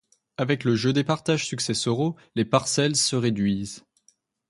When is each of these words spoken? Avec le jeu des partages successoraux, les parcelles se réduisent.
Avec 0.37 0.63
le 0.63 0.75
jeu 0.75 0.93
des 0.93 1.03
partages 1.03 1.45
successoraux, 1.45 2.15
les 2.33 2.43
parcelles 2.43 2.95
se 2.95 3.15
réduisent. 3.15 3.85